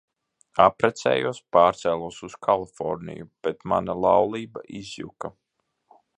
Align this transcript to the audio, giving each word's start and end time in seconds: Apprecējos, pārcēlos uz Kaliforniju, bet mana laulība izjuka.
Apprecējos, 0.63 1.41
pārcēlos 1.57 2.17
uz 2.29 2.37
Kaliforniju, 2.47 3.29
bet 3.49 3.61
mana 3.75 3.99
laulība 4.07 4.65
izjuka. 4.83 5.35